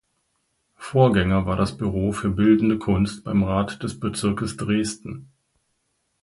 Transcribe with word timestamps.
Vorgänger 0.79 1.45
war 1.45 1.57
das 1.57 1.77
Büro 1.77 2.11
für 2.11 2.31
Bildende 2.31 2.79
Kunst 2.79 3.23
beim 3.23 3.43
Rat 3.43 3.83
des 3.83 3.99
Bezirkes 3.99 4.57
Dresden. 4.57 5.29